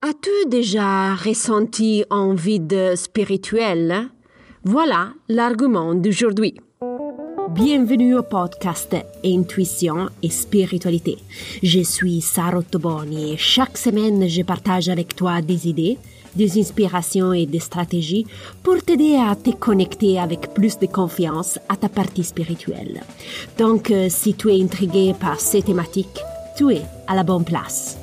[0.00, 4.08] As-tu déjà ressenti un vide spirituel?
[4.62, 6.54] Voilà l'argument d'aujourd'hui.
[7.50, 11.18] Bienvenue au podcast Intuition et Spiritualité.
[11.64, 15.98] Je suis Sarah Toboni et chaque semaine je partage avec toi des idées,
[16.36, 18.24] des inspirations et des stratégies
[18.62, 23.00] pour t'aider à te connecter avec plus de confiance à ta partie spirituelle.
[23.58, 26.20] Donc, euh, si tu es intrigué par ces thématiques,
[26.56, 27.98] tu es à la bonne place.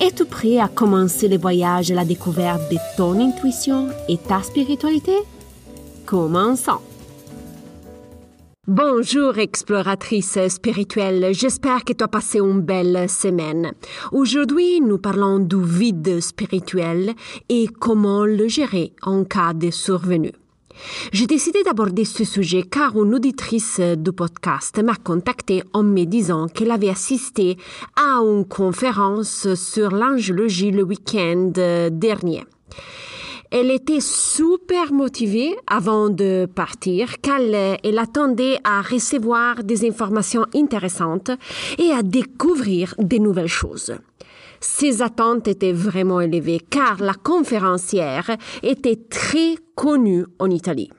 [0.00, 5.16] Es-tu prêt à commencer le voyage à la découverte de ton intuition et ta spiritualité?
[6.06, 6.80] Commençons.
[8.66, 13.72] Bonjour exploratrice spirituelle, j'espère que tu as passé une belle semaine.
[14.12, 17.14] Aujourd'hui, nous parlons du vide spirituel
[17.48, 20.34] et comment le gérer en cas de survenue.
[21.12, 26.46] J'ai décidé d'aborder ce sujet car une auditrice du podcast m'a contacté en me disant
[26.48, 27.56] qu'elle avait assisté
[27.96, 31.52] à une conférence sur l'angéologie le week-end
[31.90, 32.44] dernier.
[33.50, 41.30] Elle était super motivée avant de partir car elle attendait à recevoir des informations intéressantes
[41.78, 43.94] et à découvrir de nouvelles choses.
[44.60, 50.90] Ses attentes étaient vraiment élevées car la conférencière était très connue en Italie.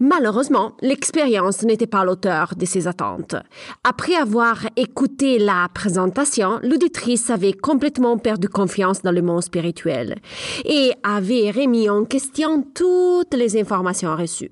[0.00, 3.36] Malheureusement, l'expérience n'était pas l'auteur de ses attentes.
[3.84, 10.16] Après avoir écouté la présentation, l'auditrice avait complètement perdu confiance dans le monde spirituel
[10.64, 14.50] et avait remis en question toutes les informations reçues.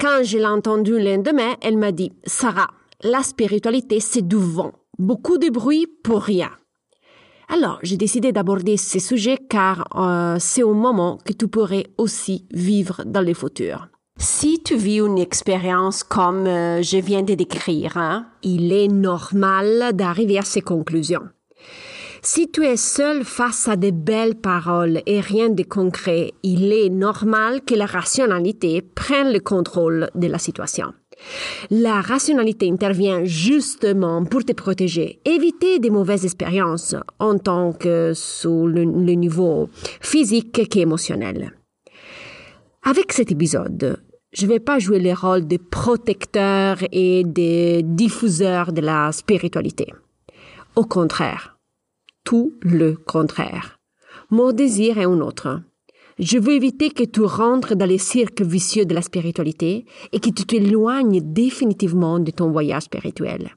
[0.00, 2.70] Quand je l'ai entendue le lendemain, elle m'a dit, Sarah,
[3.02, 4.72] la spiritualité, c'est du vent.
[4.98, 6.50] Beaucoup de bruit pour rien.
[7.54, 12.46] Alors, j'ai décidé d'aborder ces sujets car euh, c'est au moment que tu pourrais aussi
[12.50, 13.88] vivre dans le futur.
[14.16, 19.90] Si tu vis une expérience comme euh, je viens de décrire, hein, il est normal
[19.92, 21.28] d'arriver à ces conclusions.
[22.22, 26.88] Si tu es seul face à de belles paroles et rien de concret, il est
[26.88, 30.94] normal que la rationalité prenne le contrôle de la situation.
[31.70, 38.66] La rationalité intervient justement pour te protéger, éviter des mauvaises expériences en tant que sur
[38.66, 39.68] le, niveau
[40.00, 41.52] physique qu'émotionnel.
[42.82, 44.02] Avec cet épisode,
[44.32, 49.92] je ne vais pas jouer le rôle de protecteur et de diffuseur de la spiritualité.
[50.74, 51.58] Au contraire,
[52.24, 53.78] tout le contraire.
[54.30, 55.60] Mon désir est un autre.
[56.18, 60.30] Je veux éviter que tu rentres dans les cirques vicieux de la spiritualité et que
[60.30, 63.50] tu t'éloignes définitivement de ton voyage spirituel.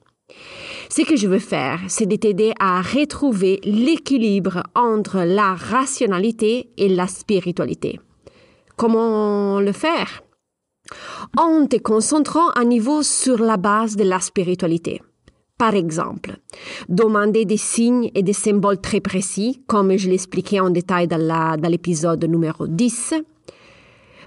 [0.88, 6.88] Ce que je veux faire, c'est de t'aider à retrouver l'équilibre entre la rationalité et
[6.88, 8.00] la spiritualité.
[8.76, 10.22] Comment le faire?
[11.36, 15.02] En te concentrant à niveau sur la base de la spiritualité.
[15.58, 16.36] Par exemple,
[16.90, 22.22] demander des signes et des symboles très précis, comme je l'expliquais en détail dans l'épisode
[22.24, 23.14] numéro 10.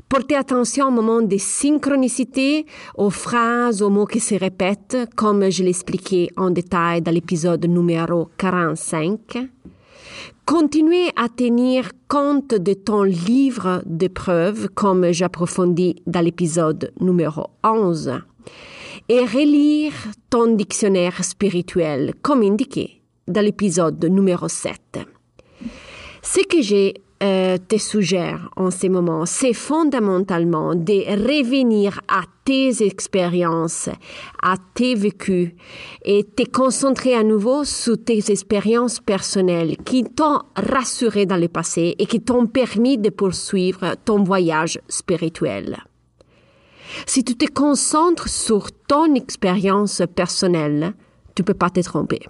[0.09, 5.63] Porter attention au moment de synchronicité, aux phrases, aux mots qui se répètent, comme je
[5.63, 9.19] l'expliquais en détail dans l'épisode numéro 45.
[10.47, 18.13] Continuer à tenir compte de ton livre de preuves, comme j'approfondis dans l'épisode numéro 11
[19.07, 19.93] et relire
[20.29, 24.99] ton dictionnaire spirituel comme indiqué dans l'épisode numéro 7.
[26.21, 32.81] Ce que je euh, te suggère en ce moment, c'est fondamentalement de revenir à tes
[32.81, 33.89] expériences,
[34.41, 35.51] à tes vécus
[36.05, 41.95] et te concentrer à nouveau sur tes expériences personnelles qui t'ont rassuré dans le passé
[41.99, 45.83] et qui t'ont permis de poursuivre ton voyage spirituel.
[47.05, 50.93] Si tu te concentres sur ton expérience personnelle,
[51.35, 52.21] tu peux pas te tromper.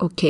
[0.00, 0.26] OK?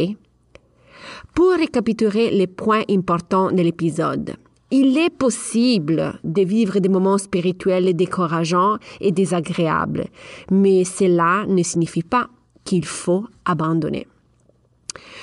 [1.34, 4.36] Pour récapituler les points importants de l'épisode,
[4.70, 10.06] il est possible de vivre des moments spirituels décourageants et désagréables,
[10.50, 12.28] mais cela ne signifie pas
[12.64, 14.06] qu'il faut abandonner.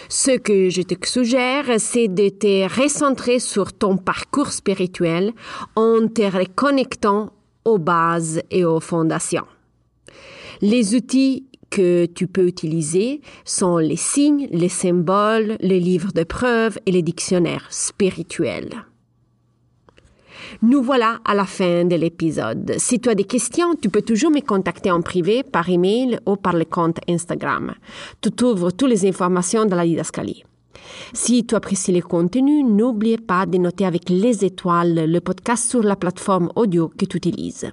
[0.10, 5.34] Ce que je te suggère, c'est de te recentrer sur ton parcours spirituel
[5.76, 7.32] en te reconnectant
[7.68, 9.46] aux bases et aux fondations.
[10.62, 16.80] Les outils que tu peux utiliser sont les signes, les symboles, les livres de preuves
[16.86, 18.86] et les dictionnaires spirituels.
[20.62, 22.76] Nous voilà à la fin de l'épisode.
[22.78, 26.38] Si tu as des questions, tu peux toujours me contacter en privé par email ou
[26.38, 27.74] par le compte Instagram.
[28.22, 30.46] Tu trouves toutes les informations dans la didascalie.
[31.14, 35.84] Si tu apprécies le contenu, n'oublie pas de noter avec les étoiles le podcast sur
[35.84, 37.70] la plateforme audio que tu utilises.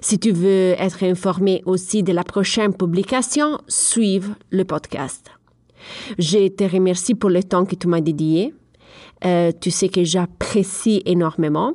[0.00, 5.30] Si tu veux être informé aussi de la prochaine publication, suive le podcast.
[6.18, 8.54] Je te remercie pour le temps que tu m'as dédié.
[9.24, 11.74] Euh, tu sais que j'apprécie énormément.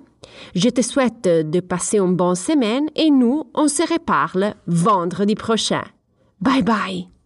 [0.56, 5.84] Je te souhaite de passer une bonne semaine et nous, on se reparle vendredi prochain.
[6.40, 7.21] Bye bye.